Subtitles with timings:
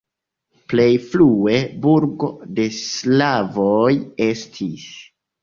[0.71, 1.53] Plej frue
[1.83, 3.93] burgo de slavoj
[4.31, 4.91] estis.